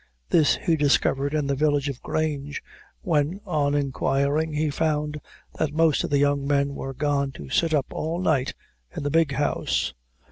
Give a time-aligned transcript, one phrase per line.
[0.29, 2.63] This he discovered in the village of Grange,
[3.03, 5.21] when, on inquiring, he found
[5.59, 8.55] that most of the young men were gone to sit up all night
[8.97, 9.93] in the "big house".